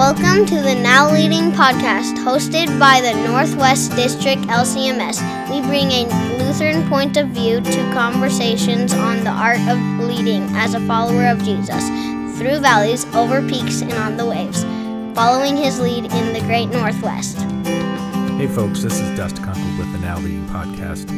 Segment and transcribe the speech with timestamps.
[0.00, 5.20] Welcome to the Now Leading podcast, hosted by the Northwest District LCMS.
[5.50, 6.06] We bring a
[6.38, 9.78] Lutheran point of view to conversations on the art of
[10.08, 11.86] leading as a follower of Jesus,
[12.38, 14.62] through valleys, over peaks, and on the waves,
[15.14, 17.36] following his lead in the great Northwest.
[18.38, 21.10] Hey, folks, this is Dust Kunkel with the Now Leading podcast.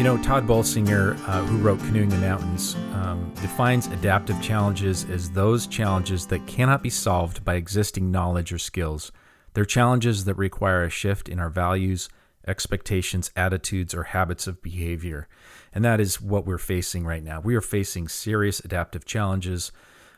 [0.00, 5.28] You know, Tod Bolsinger, uh, who wrote Canoeing the Mountains, um, defines adaptive challenges as
[5.28, 9.12] those challenges that cannot be solved by existing knowledge or skills.
[9.52, 12.08] They're challenges that require a shift in our values,
[12.46, 15.28] expectations, attitudes, or habits of behavior.
[15.70, 17.42] And that is what we're facing right now.
[17.42, 19.70] We are facing serious adaptive challenges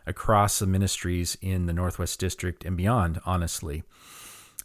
[0.07, 3.83] across the ministries in the Northwest District and beyond, honestly.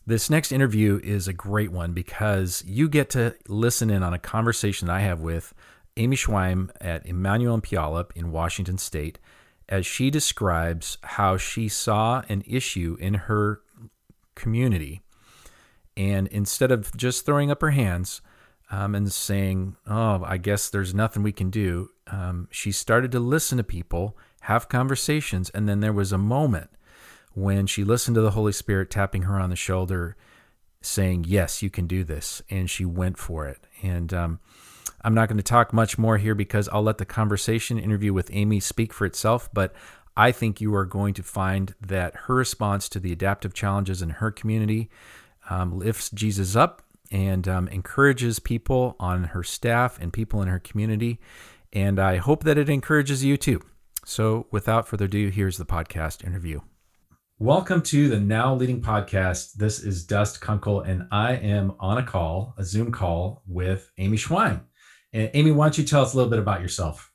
[0.08, 4.20] This next interview is a great one because you get to listen in on a
[4.20, 5.54] conversation I have with
[5.98, 9.20] Amy Schweim at Emmanuel and Puyallup in Washington State
[9.68, 13.60] as she describes how she saw an issue in her
[14.34, 15.02] community.
[15.98, 18.22] And instead of just throwing up her hands
[18.72, 23.20] um, and saying, Oh, I guess there's nothing we can do, um, she started to
[23.20, 26.70] listen to people, have conversations, and then there was a moment
[27.38, 30.18] when she listened to the Holy Spirit tapping her on the shoulder,
[30.82, 32.42] saying, Yes, you can do this.
[32.50, 33.60] And she went for it.
[33.84, 34.40] And um,
[35.04, 38.32] I'm not going to talk much more here because I'll let the conversation interview with
[38.34, 39.54] Amy speak for itself.
[39.54, 39.76] But
[40.16, 44.10] I think you are going to find that her response to the adaptive challenges in
[44.10, 44.90] her community
[45.48, 50.60] um, lifts Jesus up and um, encourages people on her staff and people in her
[50.60, 51.20] community.
[51.72, 53.62] And I hope that it encourages you too.
[54.06, 56.62] So, without further ado, here's the podcast interview.
[57.40, 59.54] Welcome to the Now Leading Podcast.
[59.54, 64.18] This is Dust Kunkel, and I am on a call, a Zoom call with Amy
[64.18, 64.62] Schweim.
[65.14, 67.12] And Amy, why don't you tell us a little bit about yourself,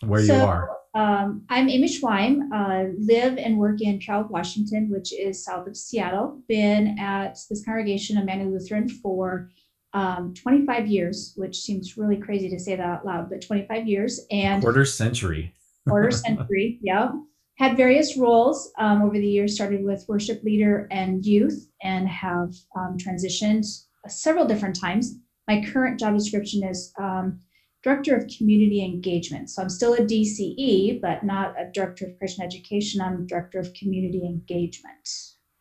[0.00, 0.76] where so, you are?
[0.96, 5.76] Um, I'm Amy Schweim, uh, live and work in Puyallup, Washington, which is south of
[5.76, 6.42] Seattle.
[6.48, 9.50] Been at this congregation, Emmanuel Lutheran, for
[9.92, 14.18] um, 25 years, which seems really crazy to say that out loud, but 25 years.
[14.32, 15.54] And quarter century.
[15.86, 17.12] quarter century, yeah
[17.58, 22.54] had various roles um, over the years, started with worship leader and youth, and have
[22.76, 23.66] um, transitioned
[24.06, 25.14] several different times.
[25.48, 27.40] My current job description is um,
[27.82, 29.50] director of community engagement.
[29.50, 33.00] So I'm still a DCE, but not a director of Christian education.
[33.00, 35.08] I'm director of community engagement.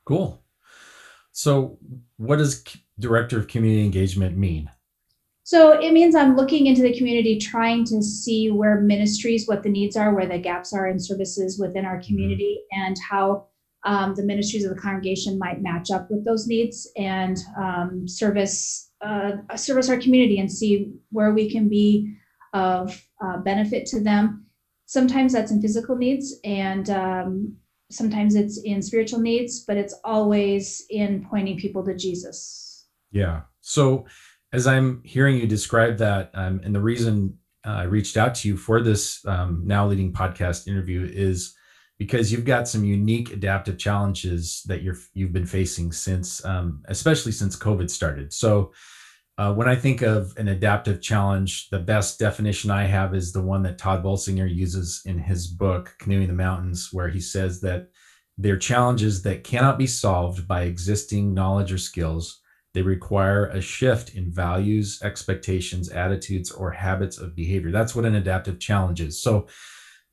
[0.06, 0.44] Cool.
[1.32, 1.78] So,
[2.18, 2.64] what does
[3.00, 4.70] director of community engagement mean?
[5.48, 9.70] So it means I'm looking into the community, trying to see where ministries, what the
[9.70, 12.06] needs are, where the gaps are in services within our mm-hmm.
[12.06, 13.48] community, and how
[13.86, 18.92] um, the ministries of the congregation might match up with those needs and um, service
[19.00, 22.14] uh, service our community and see where we can be
[22.52, 24.46] of uh, benefit to them.
[24.86, 27.56] Sometimes that's in physical needs, and um,
[27.90, 32.86] sometimes it's in spiritual needs, but it's always in pointing people to Jesus.
[33.14, 33.44] Yeah.
[33.62, 34.06] So
[34.54, 38.48] as I'm hearing you describe that, um, and the reason uh, I reached out to
[38.48, 41.54] you for this um, now leading podcast interview is
[41.98, 47.32] because you've got some unique adaptive challenges that you're you've been facing since, um, especially
[47.32, 48.34] since COVID started.
[48.34, 48.72] So.
[49.40, 53.44] Uh, when I think of an adaptive challenge, the best definition I have is the
[53.44, 57.90] one that Tod Bolsinger uses in his book, Canoeing the Mountains, where he says that
[58.40, 62.42] they're challenges that cannot be solved by existing knowledge or skills,
[62.78, 67.72] they require a shift in values, expectations, attitudes, or habits of behavior.
[67.72, 69.20] That's what an adaptive challenge is.
[69.20, 69.48] So,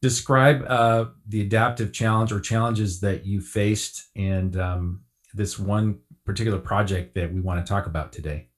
[0.00, 5.02] describe uh, the adaptive challenge or challenges that you faced and um,
[5.34, 8.48] this one particular project that we want to talk about today.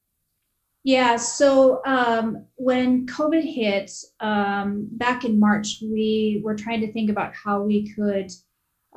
[0.85, 3.91] Yeah, so um, when COVID hit
[4.21, 8.31] um, back in March, we were trying to think about how we could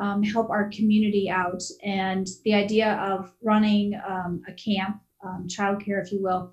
[0.00, 1.62] um, help our community out.
[1.84, 6.53] And the idea of running um, a camp, um, childcare, if you will,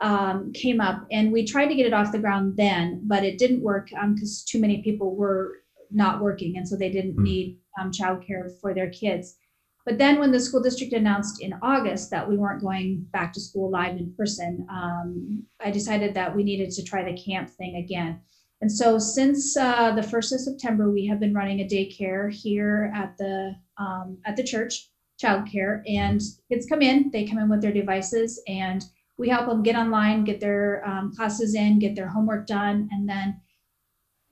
[0.00, 1.06] um, came up.
[1.10, 4.40] And we tried to get it off the ground then, but it didn't work because
[4.40, 6.56] um, too many people were not working.
[6.56, 7.22] And so they didn't mm.
[7.22, 9.36] need um, childcare for their kids.
[9.84, 13.40] But then when the school district announced in August that we weren't going back to
[13.40, 17.76] school live in person, um, I decided that we needed to try the camp thing
[17.76, 18.20] again.
[18.60, 22.92] And so since uh, the first of September, we have been running a daycare here
[22.94, 24.88] at the um, at the church,
[25.22, 26.20] childcare, and
[26.50, 27.10] kids come in.
[27.10, 28.82] They come in with their devices, and
[29.18, 33.06] we help them get online, get their um, classes in, get their homework done, and
[33.06, 33.38] then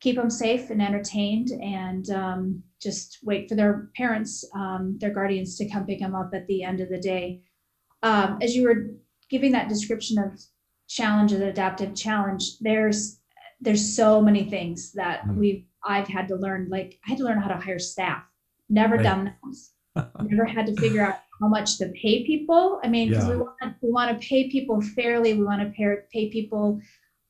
[0.00, 5.56] keep them safe and entertained, and um, just wait for their parents, um, their guardians,
[5.56, 7.41] to come pick them up at the end of the day.
[8.03, 8.91] Um, as you were
[9.31, 10.41] giving that description of
[10.88, 13.19] challenge, an adaptive challenge, there's
[13.60, 15.36] there's so many things that mm.
[15.36, 16.68] we've I've had to learn.
[16.70, 18.22] Like I had to learn how to hire staff.
[18.68, 19.02] Never right.
[19.02, 19.70] done those.
[20.22, 22.80] Never had to figure out how much to pay people.
[22.82, 23.34] I mean, because Yeah.
[23.34, 25.34] we want we want to pay people fairly.
[25.34, 26.80] We want to pay pay people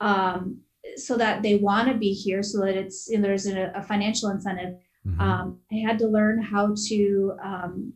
[0.00, 0.60] um,
[0.96, 3.82] so that they want to be here, so that it's you know, there's a, a
[3.82, 4.76] financial incentive.
[5.06, 5.20] Mhm.
[5.20, 7.36] Um, I had to learn how to.
[7.42, 7.92] Um,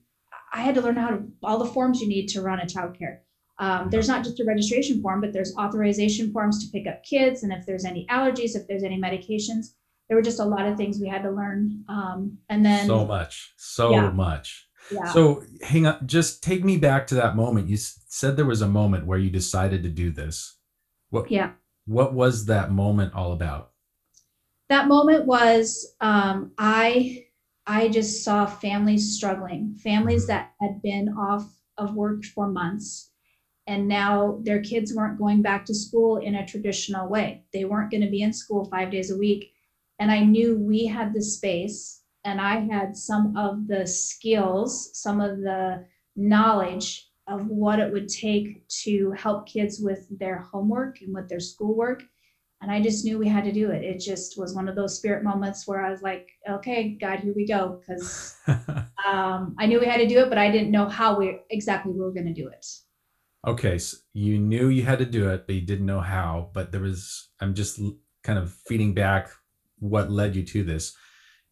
[0.53, 3.19] I had to learn how to all the forms you need to run a childcare.
[3.59, 7.43] Um, there's not just a registration form, but there's authorization forms to pick up kids,
[7.43, 9.75] and if there's any allergies, if there's any medications,
[10.09, 11.85] there were just a lot of things we had to learn.
[11.89, 14.11] Um, and then so much, so Yeah.
[14.11, 14.69] much.
[14.91, 17.69] yeah, So hang on, just take me back to that moment.
[17.69, 20.57] You said there was a moment where you decided to do this.
[21.11, 21.53] What yeah.
[21.87, 23.73] what was that moment all about?
[24.69, 27.25] that moment was um, I
[27.67, 33.11] I just saw families struggling, families that had been off of work for months,
[33.69, 37.45] and now their kids weren't going back to school in a traditional way.
[37.53, 39.53] They weren't going to be in school five days a week,
[40.01, 45.21] and I knew we had the space, and I had some of the skills, some
[45.21, 45.87] of the
[46.17, 51.41] knowledge of what it would take to help kids with their homework and with their
[51.41, 52.03] schoolwork
[52.61, 53.85] and I just knew we had to do it.
[53.85, 57.33] It just was one of those spirit moments where I was like, okay, God, here
[57.35, 57.81] we go.
[57.81, 58.37] Because
[59.07, 61.93] um, I knew we had to do it, but I didn't know how we exactly
[61.93, 62.67] we were going to do it.
[63.47, 66.51] Okay, so you knew you had to do it, but you didn't know how.
[66.55, 67.81] But there was, I'm just
[68.23, 69.31] kind of feeding back
[69.79, 70.97] what led you to this.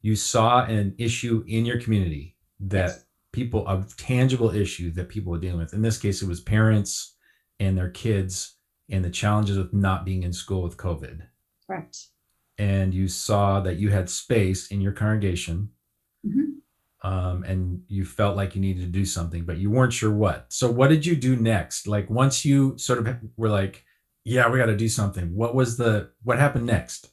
[0.03, 3.05] You saw an issue in your community that Yes.
[3.33, 5.75] people, a tangible issue that people were dealing with.
[5.75, 7.17] In this case, it was parents
[7.61, 8.57] and their kids
[8.89, 11.27] and the challenges with not being in school with COVID.
[11.67, 11.99] Correct.
[12.59, 15.71] And you saw that you had space in your congregation
[16.27, 16.61] Mhm.
[17.03, 20.47] Um, and you felt like you needed to do something, but you weren't sure what.
[20.49, 21.87] So, what did you do next?
[21.87, 23.85] Like, once you sort of were like,
[24.25, 27.11] yeah, we got to do something, what was the, what happened next?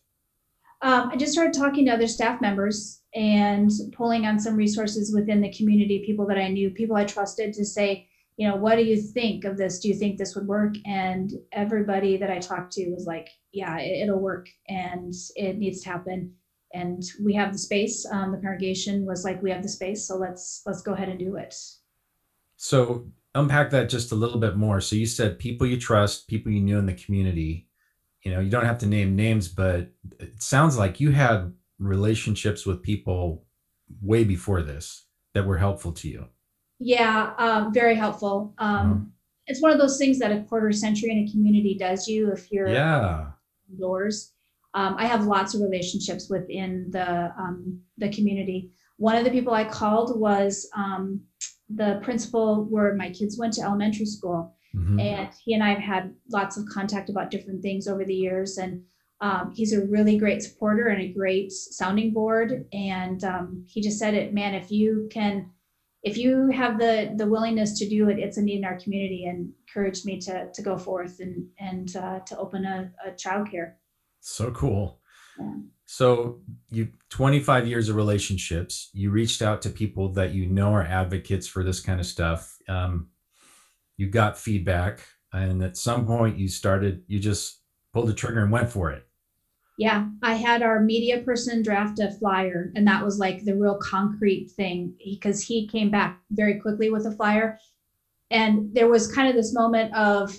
[0.81, 5.39] Um, I just started talking to other staff members and pulling on some resources within
[5.39, 8.07] the community, people that I knew, people I trusted to say,
[8.37, 9.79] you know, what do you think of this?
[9.79, 10.75] Do you think this would work?
[10.85, 15.81] And everybody that I talked to was like, yeah, it, it'll work and it needs
[15.81, 16.33] to happen.
[16.73, 18.05] And we have the space.
[18.11, 21.19] Um, the congregation was like, we have the space, so let's let's go ahead and
[21.19, 21.53] do it.
[22.55, 23.05] So,
[23.35, 24.81] unpack that just a little bit more.
[24.81, 27.67] So, you said people you trust, people you knew in the community.
[28.23, 32.65] You know, you don't have to name names, but it sounds like you had relationships
[32.65, 33.43] with people
[34.01, 36.27] way before this that were helpful to you.
[36.79, 38.53] Yeah, um, very helpful.
[38.57, 39.13] Um,
[39.45, 42.49] It's one of those things that a quarter century in a community does you if
[42.51, 43.31] you're Yeah.
[43.77, 44.32] doors.
[44.73, 48.71] Um, I have lots of relationships within the um, the community.
[48.97, 51.21] One of the people I called was um,
[51.69, 54.99] the principal where my kids went to elementary school, Mhm.
[54.99, 58.57] and he and I have had lots of contact about different things over the years.
[58.57, 58.81] And
[59.21, 62.65] um, he's a really great supporter and a great sounding board.
[62.73, 64.55] And um, he just said it, man.
[64.55, 65.51] If you can,
[66.01, 69.25] if you have the the willingness to do it, it's a need in our community,
[69.25, 73.73] and encouraged me to to go forth and and uh, to open a, a childcare.
[74.23, 74.99] So cool.
[75.39, 75.53] Yeah.
[75.85, 76.39] So
[76.71, 78.89] you 25 years of relationships.
[78.93, 82.57] You reached out to people that you know are advocates for this kind of stuff.
[82.67, 83.09] Um,
[83.97, 87.03] you got feedback, and at some point you started.
[87.07, 87.61] You just
[87.91, 89.05] pulled the trigger and went for it.
[89.77, 93.77] Yeah, I had our media person draft a flyer, and that was like the real
[93.77, 97.59] concrete thing because he came back very quickly with a flyer.
[98.31, 100.35] And there was kind of this moment of,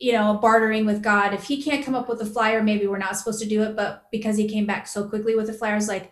[0.00, 1.34] you know, bartering with God.
[1.34, 3.76] If he can't come up with a flyer, maybe we're not supposed to do it.
[3.76, 6.10] But because he came back so quickly with the flyers, like,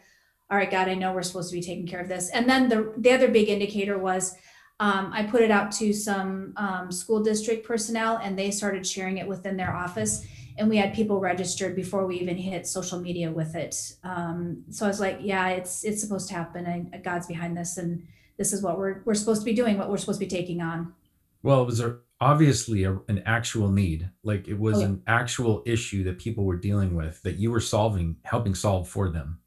[0.51, 2.31] all right, God, I know we're supposed to be taking care of this.
[2.31, 4.35] And then the, the other big indicator was
[4.81, 9.19] um, I put it out to some um, school district personnel, and they started sharing
[9.19, 10.25] it within their office
[10.59, 13.77] and we had people registered before we even hit social media with it.
[14.03, 17.79] Um, so I was like, yeah, it's it's supposed to happen, and God's behind this,
[17.79, 20.31] and this is what we're we're supposed to be doing, what we're supposed to be
[20.31, 20.95] taking on.
[21.43, 24.11] Well, it was a, obviously a, an actual need.
[24.25, 24.87] Like it was Oh, yeah.
[24.87, 29.09] an actual issue that people were dealing with that you were solving, helping solve for
[29.11, 29.41] them.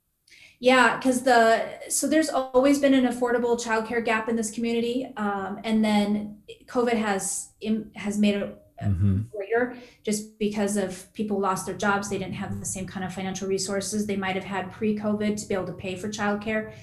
[0.59, 5.59] Yeah, because the so there's always been an affordable childcare gap in this community, um,
[5.63, 6.37] and then
[6.67, 7.49] COVID has
[7.95, 9.29] has made it Mhm.
[9.31, 12.09] greater just because of people lost their jobs.
[12.09, 15.47] They didn't have the same kind of financial resources they might have had pre-COVID to
[15.47, 16.73] be able to pay for childcare.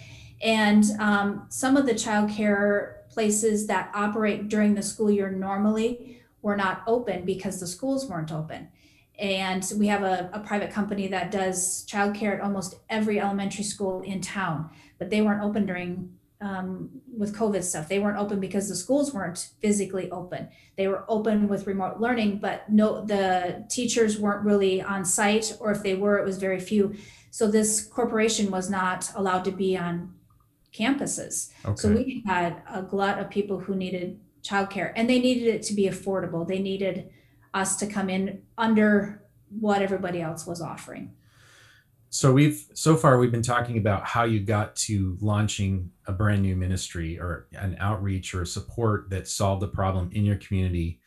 [0.40, 6.56] And um, some of the childcare places that operate during the school year normally were
[6.56, 8.68] not open because the schools weren't open.
[9.18, 14.02] And we have a, a private company that does childcare at almost every elementary school
[14.02, 17.88] in town, but they weren't open during um, with COVID stuff.
[17.88, 22.38] They weren't open because the schools weren't physically open they were open with remote learning
[22.38, 26.60] but no the teachers weren't really on site or if they were it was very
[26.60, 26.94] few
[27.30, 30.14] so this corporation was not allowed to be on
[30.78, 31.50] campuses.
[31.64, 31.76] Okay.
[31.76, 35.74] So we had a glut of people who needed childcare and they needed it to
[35.74, 36.46] be affordable.
[36.46, 37.10] They needed
[37.54, 41.14] us to come in under what everybody else was offering.
[42.10, 46.42] So we've so far we've been talking about how you got to launching a brand
[46.42, 51.00] new ministry or an outreach or support that solved a problem in your community.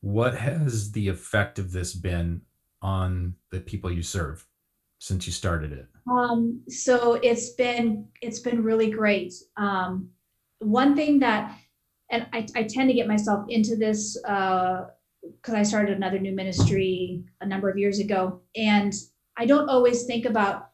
[0.00, 2.42] What has the effect of this been
[2.82, 4.44] on the people you serve
[5.00, 5.86] since you started it?
[6.08, 9.32] Um, so it's been it's been really great.
[9.56, 10.10] Um,
[10.60, 11.58] one thing that,
[12.10, 14.84] and I, I tend to get myself into this because
[15.54, 18.92] uh, I started another new ministry a number of years ago, and
[19.36, 20.68] I don't always think about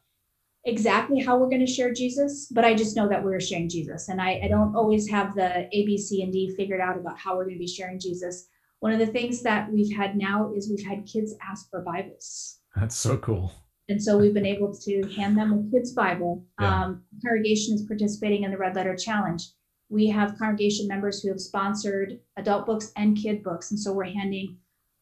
[0.64, 4.08] exactly how we're going to share Jesus, but I just know that we're sharing Jesus.
[4.08, 7.16] And I, I, don't always have the A, B, C, and D figured out about
[7.16, 8.48] how we're going to be sharing Jesus.
[8.80, 12.58] One of the things that we've had now is we've had kids ask for Bibles.
[12.74, 13.52] That's so cool.
[13.88, 16.44] And so we've been able to hand them a kid's Bible.
[16.60, 16.84] Yeah.
[16.84, 19.42] Um, congregation is participating in the Red Letter Challenge.
[19.88, 23.70] We have congregation members who have sponsored adult books and kid books.
[23.70, 24.56] And so we're handing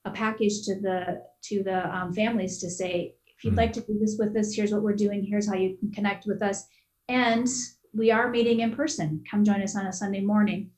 [0.04, 3.80] a package to the to the um, families to say if you'd mm like to
[3.80, 5.24] do this with us, here's what we're doing.
[5.24, 6.64] Here's how you can connect with us.
[7.08, 7.48] And
[7.92, 9.22] we are meeting in person.
[9.30, 10.70] Come join us on a Sunday morning.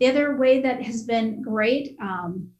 [0.00, 2.50] The other way that has been great, um,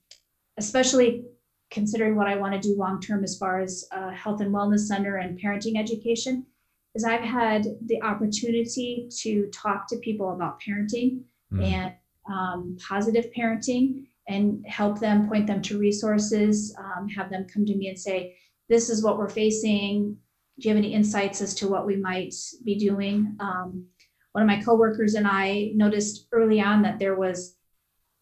[0.56, 1.24] especially
[1.70, 4.80] considering what I want to do long term as far as uh, health and wellness
[4.80, 6.46] center and parenting education,
[6.94, 11.22] is I've had the opportunity to talk to people about parenting
[11.52, 11.94] mm and
[12.30, 17.74] um, positive parenting and help them point them to resources, um, have them come to
[17.74, 18.36] me and say,
[18.68, 20.14] this is what we're facing.
[20.60, 22.34] Do you have any insights as to what we might
[22.64, 23.34] be doing?
[23.40, 23.86] Um,
[24.32, 27.56] one of my coworkers and I noticed early on that there was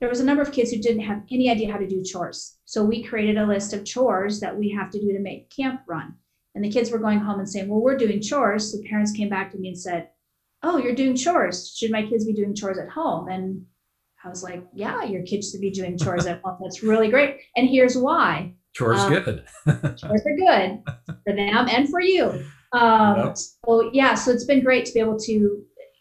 [0.00, 2.58] there was a number of kids who didn't have any idea how to do chores.
[2.64, 5.80] So we created a list of chores that we have to do to make camp
[5.88, 6.14] run.
[6.54, 9.28] And the kids were going home and saying, "Well, we're doing chores." The parents came
[9.28, 10.08] back to me and said,
[10.62, 11.74] "Oh, you're doing chores.
[11.76, 13.66] Should my kids be doing chores at home?" And
[14.24, 16.56] I was like, "Yeah, your kids should be doing chores at home.
[16.62, 19.44] That's really great." And here's why Chores um, good.
[19.66, 20.82] chores are good
[21.24, 22.44] for them and for you.
[22.72, 23.36] Um, yep.
[23.36, 25.32] So yeah, so it's been great to be able to,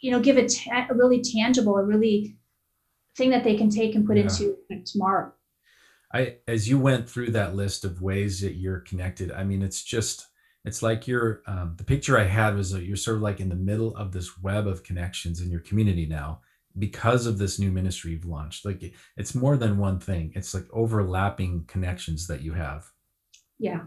[0.01, 2.35] you know, give a, ta- a really tangible, a really
[3.17, 4.24] thing that they can take and put yeah.
[4.24, 5.31] into tomorrow.
[6.13, 9.84] I, as you went through that list of ways that you're connected, I mean, it's
[9.84, 10.27] just,
[10.63, 13.50] it's like you're, um, the picture I had was that you're sort of like in
[13.50, 16.41] the middle of this web of connections in your community now
[16.77, 20.65] because of this new ministry you've launched like it's more than one thing it's like
[20.74, 22.86] overlapping connections that you have
[23.60, 23.81] yeah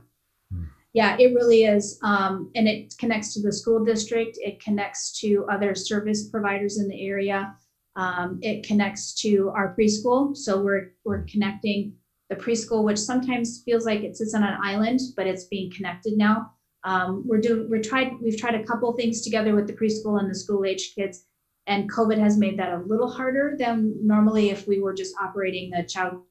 [0.52, 0.64] hmm.
[0.94, 5.46] yeah it really is um, and it connects to the school district it connects to
[5.50, 7.54] other service providers in the area
[7.96, 11.94] um, it connects to our preschool so we're we're connecting
[12.30, 16.16] the preschool which sometimes feels like it sits on an island but it's being connected
[16.16, 16.50] now
[16.84, 20.30] um, we're doing we're tried we've tried a couple things together with the preschool and
[20.30, 21.24] the school age kids
[21.68, 25.72] and COVID has made that a little harder than normally if we were just operating
[25.74, 26.22] a child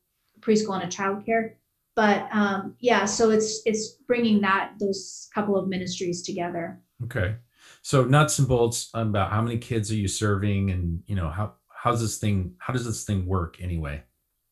[0.42, 1.56] preschool and a child care.
[1.96, 6.80] But um, yeah, so it's it's bringing that those couple of ministries together.
[7.04, 7.36] Okay,
[7.82, 11.54] so nuts and bolts about how many kids are you serving, and you know how
[11.70, 14.04] how's this thing how does this thing work anyway?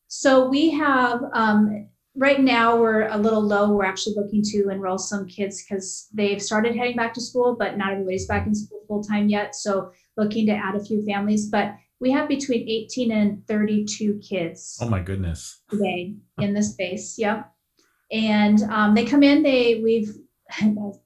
[0.08, 3.72] So we have um, right now we're a little low.
[3.72, 7.76] We're actually looking to enroll some kids because they've started heading back to school, but
[7.76, 9.54] not everybody's back in school full time yet.
[9.54, 14.78] So looking to add a few families, but we have between 18 and 32 kids.
[14.80, 15.60] Oh my goodness.
[15.70, 17.16] Today in the space.
[17.18, 17.50] Yep.
[18.12, 20.14] And um, they come in, they, we've,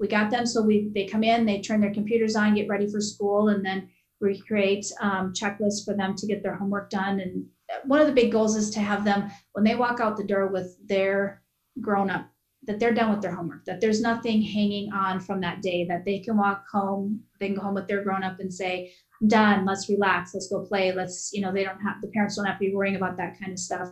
[0.00, 0.46] we got them.
[0.46, 3.64] So we, they come in, they turn their computers on, get ready for school, and
[3.64, 3.88] then
[4.20, 7.20] we create um, checklists for them to get their homework done.
[7.20, 7.46] And
[7.84, 10.48] one of the big goals is to have them, when they walk out the door
[10.48, 11.42] with their
[11.80, 12.26] grown up
[12.64, 16.04] that they're done with their homework, that there's nothing hanging on from that day, that
[16.04, 19.28] they can walk home, they can go home with their grown up and say, I'm
[19.28, 22.44] done, let's relax, let's go play, let's, you know, they don't have, the parents don't
[22.44, 23.88] have to be worrying about that kind of stuff.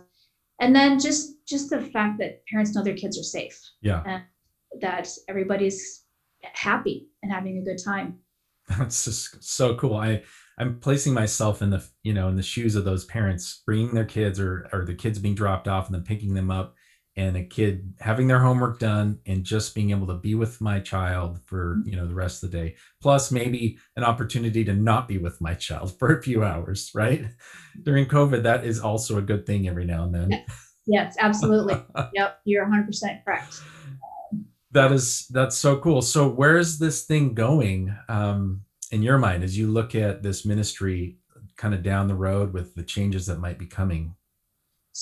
[0.59, 3.59] And then just, just the fact that parents know their kids are safe.
[3.81, 4.03] Yeah.
[4.05, 4.23] And
[4.81, 6.05] that everybody's
[6.41, 8.19] happy and having a good time.
[8.77, 9.95] That's just so cool.
[9.95, 10.23] I,
[10.57, 14.05] I'm placing myself in the, you know, in the shoes of those parents bringing their
[14.05, 16.75] kids or, or the kids being dropped off and then picking them up
[17.19, 20.79] and a kid having their homework done and just being able to be with my
[20.79, 21.89] child for mm-hmm.
[21.89, 25.39] you know the rest of the day plus maybe an opportunity to not be with
[25.41, 27.25] my child for a few hours right
[27.83, 30.49] during covid that is also a good thing every now and then yes,
[30.87, 31.75] yes absolutely
[32.13, 33.61] yep you're 100% correct
[34.71, 38.61] that is that's so cool so where is this thing going um,
[38.91, 41.17] in your mind as you look at this ministry
[41.57, 44.15] kind of down the road with the changes that might be coming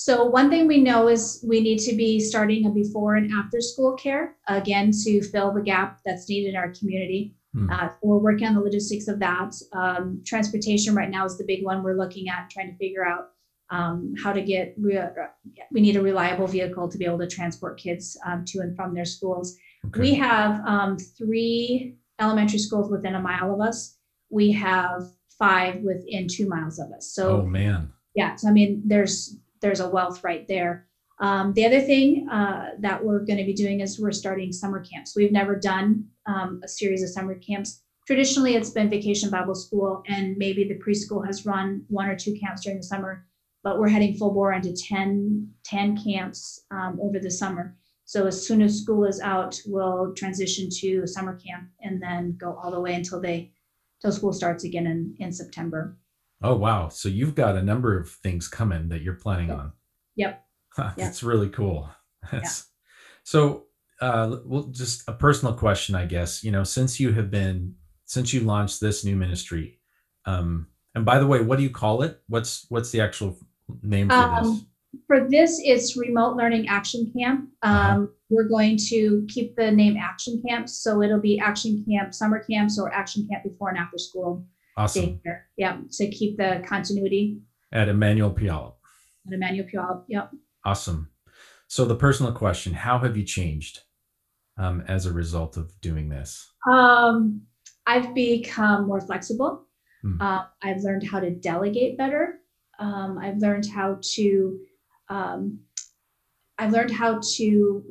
[0.00, 3.60] so one thing we know is we need to be starting a before and after
[3.60, 7.34] school care again to fill the gap that's needed in our community.
[7.52, 7.68] Hmm.
[7.68, 9.54] Uh, we're working on the logistics of that.
[9.72, 13.30] Um, transportation right now is the big one we're looking at, trying to figure out
[13.70, 14.74] um, how to get.
[14.78, 15.08] Re-
[15.70, 18.94] we need a reliable vehicle to be able to transport kids um, to and from
[18.94, 19.56] their schools.
[19.86, 20.00] Okay.
[20.00, 23.96] We have um, three elementary schools within a mile of us.
[24.30, 25.04] We have
[25.38, 27.12] five within two miles of us.
[27.12, 28.36] So, oh man, yeah.
[28.36, 30.86] So I mean, there's there's a wealth right there.
[31.20, 34.80] Um, the other thing uh, that we're going to be doing is we're starting summer
[34.80, 35.16] camps.
[35.16, 37.82] We've never done um, a series of summer camps.
[38.06, 42.38] Traditionally, it's been Vacation Bible School, and maybe the preschool has run one or two
[42.38, 43.26] camps during the summer,
[43.68, 47.76] but we're heading full bore into 10, 10 camps um, over the summer.
[48.06, 52.58] So as soon as school is out, we'll transition to summer camp and then go
[52.62, 53.52] all the way until they
[54.00, 55.98] till school starts again in, in September.
[56.42, 56.88] Oh wow.
[56.88, 59.58] So you've got a number of things coming that you're planning yep.
[59.58, 59.72] on.
[60.16, 60.44] Yep.
[60.96, 61.28] That's yep.
[61.28, 61.90] really cool.
[62.32, 63.22] That's yeah.
[63.24, 63.66] so
[64.00, 66.42] uh well just a personal question, I guess.
[66.42, 67.74] You know, since you have been
[68.06, 69.78] since you launched this new ministry,
[70.24, 72.20] um, and by the way, what do you call it?
[72.28, 73.38] What's what's the actual
[73.82, 74.64] name for um, this?
[75.06, 77.48] For this, it's Remote Learning Action Camp.
[77.62, 77.74] Uh-huh.
[77.74, 78.12] Um, uh-huh.
[78.30, 82.78] We're going to keep the name Action Camp, so it'll be Action Camp Summer Camps
[82.78, 84.46] or Action Camp Before and After School.
[84.76, 85.20] Awesome.
[85.26, 85.40] Daycare.
[85.56, 87.40] Yeah, to keep the continuity.
[87.72, 88.74] At Emmanuel Puyallup.
[89.26, 90.04] At Emmanuel Puyallup.
[90.08, 90.30] Yep.
[90.64, 91.10] Awesome.
[91.68, 93.80] So the personal question: How have you changed
[94.58, 96.50] um, as a result of doing this?
[96.70, 97.42] Um,
[97.86, 99.66] I've become more flexible.
[100.04, 100.20] Mm.
[100.20, 102.40] Uh, I've learned how to delegate better.
[102.78, 104.58] Um, I've learned how to
[105.08, 105.58] um,
[106.58, 107.82] I've learned how to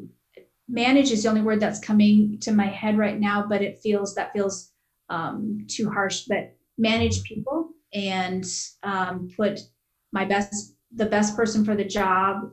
[0.68, 4.14] manage is the only word that's coming to my head right now, but it feels
[4.16, 4.70] that feels
[5.10, 6.24] um, too harsh.
[6.28, 8.46] But manage people and
[8.84, 9.60] um, put
[10.12, 12.52] my best, the best person for the job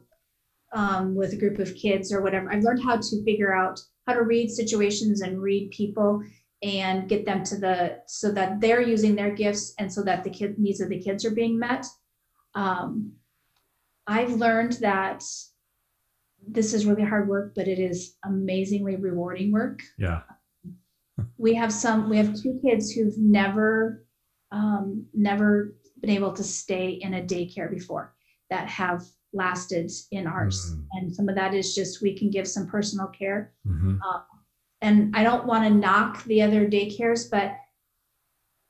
[0.73, 2.51] um, with a group of kids or whatever.
[2.51, 6.21] I've learned how to figure out how to read situations and read people
[6.63, 10.31] and get them to the so that they're using their gifts and so that the
[10.31, 11.85] kid needs of the kids are being met.
[12.55, 13.13] Um,
[14.07, 15.25] I've learned that
[16.47, 19.81] this is really hard work, but it is amazingly rewarding work.
[19.99, 20.23] Yeah.
[21.39, 24.05] we have some, we have two kids who've never,
[24.53, 28.15] um, never been able to stay in a daycare before
[28.51, 30.75] that have lasted in ours.
[30.75, 30.87] Mm.
[30.93, 33.53] And some of that is just we can give some personal care.
[33.67, 33.97] Mm-hmm.
[34.07, 34.21] Uh,
[34.81, 37.57] and I don't want to knock the other daycares, but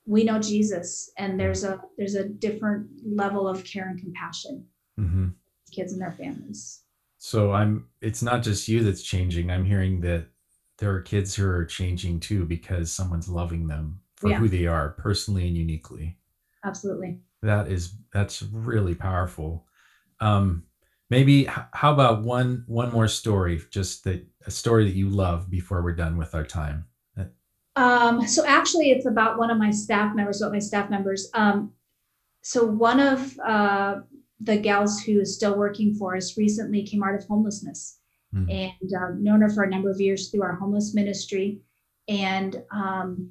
[0.06, 4.66] we know Jesus, and there's a there's a different level of care and compassion
[4.98, 5.28] mm-hmm.
[5.72, 6.82] kids and their families.
[7.18, 9.50] So I'm it's not just you that's changing.
[9.50, 10.26] I'm hearing that
[10.78, 14.38] there are kids who are changing too because someone's loving them for yeah.
[14.38, 16.18] who they are personally and uniquely.
[16.64, 17.18] Absolutely.
[17.42, 19.66] That is that's really powerful.
[20.20, 20.64] Um
[21.10, 25.82] maybe how about one one more story just that a story that you love before
[25.82, 26.86] we're done with our time
[27.76, 31.72] um, so actually it's about one of my staff members what my staff members um,
[32.42, 33.96] so one of uh,
[34.40, 37.98] the gals who is still working for us recently came out of homelessness
[38.34, 38.50] mm-hmm.
[38.50, 41.60] and uh, known her for a number of years through our homeless ministry.
[42.08, 43.30] And um,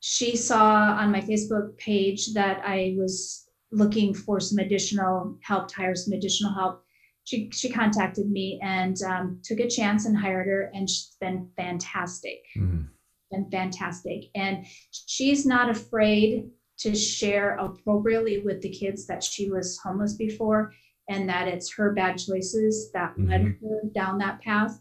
[0.00, 5.76] she saw on my Facebook page that I was looking for some additional help, to
[5.76, 6.82] hire some additional help.
[7.24, 11.50] She, she contacted me and um, took a chance and hired her, and she's been
[11.56, 12.42] fantastic.
[12.56, 12.88] Mm.
[13.30, 14.24] Been fantastic.
[14.34, 20.72] And she's not afraid to share appropriately with the kids that she was homeless before
[21.08, 23.28] and that it's her bad choices that mm-hmm.
[23.28, 24.78] led her down that path.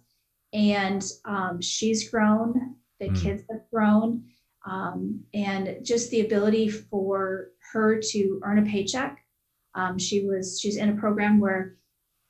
[0.54, 3.16] And um, she's grown, the mm-hmm.
[3.16, 4.24] kids have grown,
[4.66, 9.24] um, and just the ability for her to earn a paycheck.
[9.76, 11.78] Um, she was she's in a program where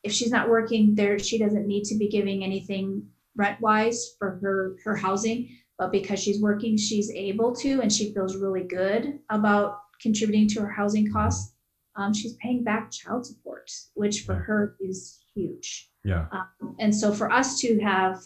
[0.03, 4.39] if she's not working there, she doesn't need to be giving anything rent wise for
[4.41, 9.19] her her housing but because she's working, she's able to, and she feels really good
[9.29, 11.53] about contributing to her housing costs.
[11.95, 15.89] Um, she's paying back child support, which for her is huge.
[16.03, 16.25] Yeah.
[16.31, 18.17] Um, and so for us to have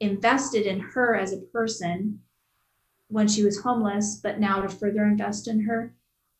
[0.00, 2.20] invested in her as a person
[3.08, 5.94] when she was homeless, but now to further invest in her.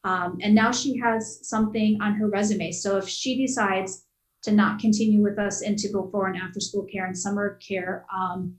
[0.05, 2.73] Um, and now she has something on her resume.
[2.73, 4.07] So if she decides
[4.43, 8.57] to not continue with us into before and after school care and summer care, um,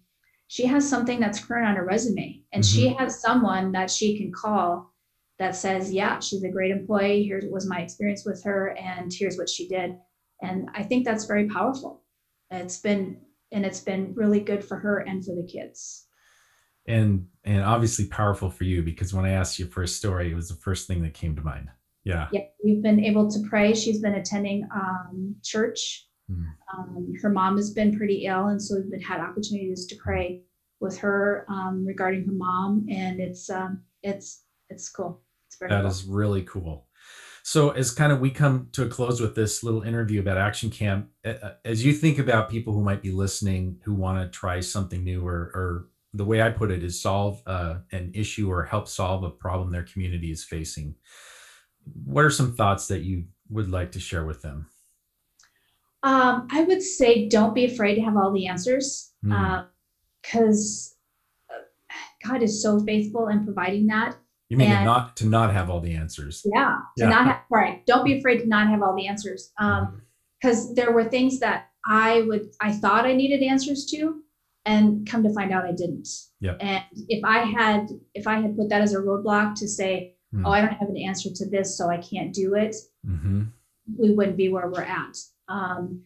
[0.52, 2.76] she has something that's current on her resume and mm-hmm.
[2.76, 4.94] she has someone that she can call
[5.40, 7.24] that says yeah she's a great employee.
[7.24, 9.96] Here was my experience with her and here's what she did.
[10.42, 12.04] And i think that's very powerful.
[12.52, 13.22] It's been
[13.54, 16.08] and it's been really good for her and for the kids.
[16.86, 20.36] And and obviously powerful for you because when i asked you for a story it
[20.36, 21.70] was the first thing that came to mind.
[22.04, 22.28] Yeah.
[22.34, 23.74] Yeah we've been able to pray.
[23.74, 26.10] She's been attending um, church.
[26.30, 30.42] Um, her mom has been pretty ill, and so we've been, had opportunities to pray.
[30.82, 35.22] with her um, regarding her mom, and it's um, it's it's cool.
[35.48, 35.92] It's very that cool.
[35.92, 36.88] is really cool.
[37.44, 40.70] So, as kind of we come to a close with this little interview about Action
[40.70, 41.10] Camp,
[41.66, 45.26] as you think about people who might be listening who want to try something new,
[45.26, 49.24] or, or the way I put it is solve uh, an issue or help solve
[49.24, 50.96] a problem their community is facing,
[52.06, 54.68] what are some thoughts that you would like to share with them?
[56.04, 60.96] Um, I would say don't be afraid to have all the answers because
[61.52, 61.56] mm.
[61.56, 64.18] uh, God is so faithful in providing that.
[64.50, 66.42] You mean and, to not to not have all the answers?
[66.44, 67.10] Yeah, to yeah.
[67.10, 67.86] not have right.
[67.86, 69.54] Don't be afraid to not have all the answers.
[69.58, 70.02] Um,
[70.42, 70.74] because mm-hmm.
[70.76, 74.22] there were things that I would I thought I needed answers to,
[74.66, 76.08] and come to find out I didn't.
[76.40, 76.56] Yeah.
[76.60, 80.46] And if I had if I had put that as a roadblock to say, mm.
[80.46, 82.76] oh, I don't have an answer to this, so I can't do it,
[83.08, 83.44] mm-hmm.
[83.98, 85.18] we wouldn't be where we're at.
[85.52, 86.04] Um,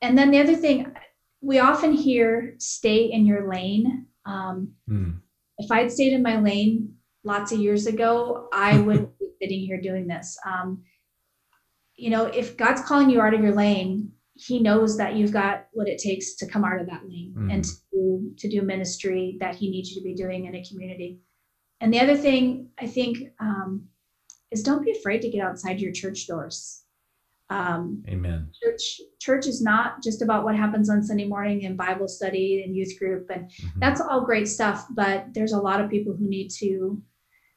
[0.00, 0.92] and then the other thing,
[1.40, 4.06] we often hear, stay in your lane.
[4.24, 5.20] Um, mm.
[5.58, 9.80] If I'd stayed in my lane lots of years ago, I wouldn't be sitting here
[9.80, 10.36] doing this.
[10.46, 10.82] Um,
[11.96, 15.66] you know, if God's calling you out of your lane, he knows that you've got
[15.72, 17.52] what it takes to come out of that lane mm.
[17.52, 21.18] and to, to do ministry that he needs you to be doing in a community.
[21.80, 23.88] And the other thing I think um,
[24.52, 26.84] is don't be afraid to get outside your church doors.
[27.50, 28.50] Um, Amen.
[28.62, 32.76] Church church is not just about what happens on Sunday morning in Bible study and
[32.76, 33.80] youth group, and mm-hmm.
[33.80, 34.86] that's all great stuff.
[34.90, 37.02] But there's a lot of people who need to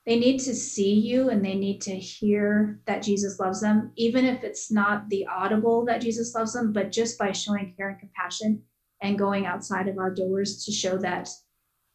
[0.05, 4.25] they need to see you and they need to hear that Jesus loves them, even
[4.25, 7.99] if it's not the audible that Jesus loves them, but just by showing care and
[7.99, 8.63] compassion
[9.01, 11.29] and going outside of our doors to show that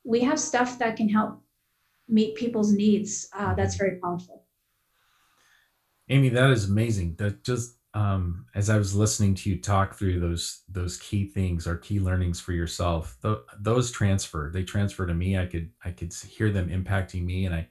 [0.05, 1.43] we have stuff that can help
[2.09, 3.29] meet people's needs.
[3.37, 4.45] Uh, that's very powerful.
[6.09, 7.17] Amy, that is amazing.
[7.19, 11.67] That just um, as I was listening to you talk through those those key things
[11.67, 14.51] or key learnings for yourself, th- those transfer.
[14.53, 15.39] They transfer to me.
[15.39, 17.69] I could I could hear them impacting me, and I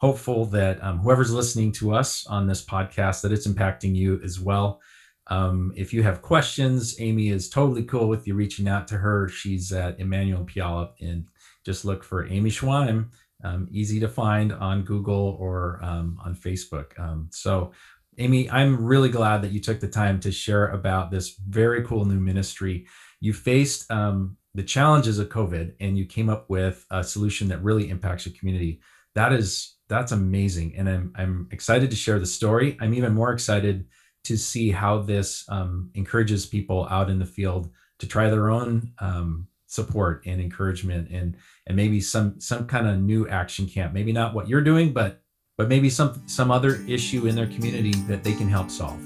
[0.00, 4.40] hopeful that um, whoever's listening to us on this podcast that it's impacting you as
[4.40, 4.80] well.
[5.26, 9.28] Um, if you have questions, Amy is totally cool with you reaching out to her.
[9.28, 11.26] She's at Emmanuel Puyallup, and
[11.66, 13.10] just look for Amy Schwanem.
[13.44, 16.98] Um, easy to find on Google or um, on Facebook.
[16.98, 17.72] Um, so
[18.18, 22.04] Amy, I'm really glad that you took the time to share about this very cool
[22.04, 22.86] new ministry.
[23.20, 27.62] You faced um, the challenges of COVID and you came up with a solution that
[27.62, 28.80] really impacts your community.
[29.14, 32.76] That is that's amazing, and I'm I'm excited to share the story.
[32.80, 33.86] I'm even more excited
[34.24, 38.92] to see how this um, encourages people out in the field to try their own
[38.98, 43.92] um, support and encouragement and and maybe some some kind of new action camp.
[43.92, 45.22] Maybe not what you're doing, but
[45.56, 48.98] but maybe some some other issue in their community that they can help solve.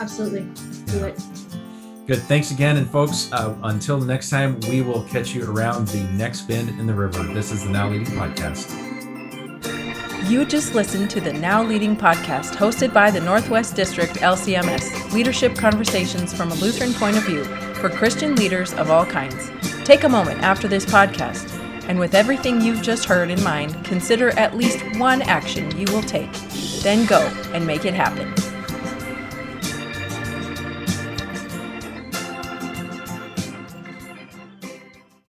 [0.00, 0.46] Absolutely,
[0.86, 1.20] do it.
[2.06, 2.22] Good.
[2.22, 3.30] Thanks again, and folks.
[3.32, 7.22] Uh, until next time, we will catch you around the next bend in the river.
[7.34, 8.88] This is the Now Leading Podcast.
[10.28, 15.12] You just listened to the Now Leading Podcast, hosted by the Northwest District LCMS.
[15.12, 19.50] Leadership conversations from a Lutheran point of view for Christian leaders of all kinds.
[19.84, 21.59] Take a moment after this podcast
[21.90, 26.02] and with everything you've just heard in mind, consider at least one action you will
[26.02, 26.32] take.
[26.84, 27.18] Then go
[27.52, 28.32] and make it happen.